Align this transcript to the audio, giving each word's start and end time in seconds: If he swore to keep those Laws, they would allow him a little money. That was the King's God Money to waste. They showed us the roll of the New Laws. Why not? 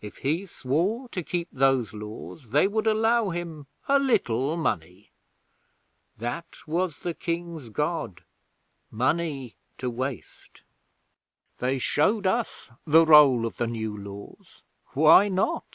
If 0.00 0.16
he 0.24 0.46
swore 0.46 1.10
to 1.10 1.22
keep 1.22 1.48
those 1.52 1.92
Laws, 1.92 2.50
they 2.52 2.66
would 2.66 2.86
allow 2.86 3.28
him 3.28 3.66
a 3.86 3.98
little 3.98 4.56
money. 4.56 5.10
That 6.16 6.66
was 6.66 7.00
the 7.00 7.12
King's 7.12 7.68
God 7.68 8.24
Money 8.90 9.54
to 9.76 9.90
waste. 9.90 10.62
They 11.58 11.78
showed 11.78 12.26
us 12.26 12.70
the 12.86 13.04
roll 13.04 13.44
of 13.44 13.58
the 13.58 13.66
New 13.66 13.94
Laws. 13.94 14.62
Why 14.94 15.28
not? 15.28 15.66